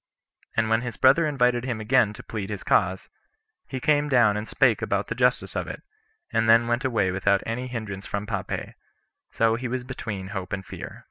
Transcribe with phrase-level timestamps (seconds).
[0.57, 3.07] And when his brother invited him again [to plead his cause],
[3.67, 5.83] he came down and spake about the justice of it,
[6.33, 8.73] and then went away without any hinderance from Pompey;
[9.29, 10.99] so he was between hope and fear.